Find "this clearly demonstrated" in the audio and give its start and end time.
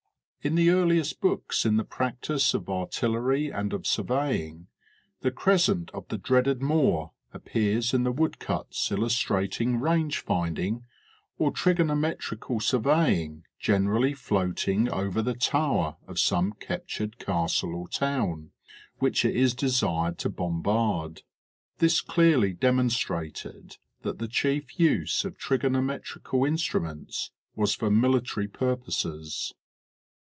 21.77-23.77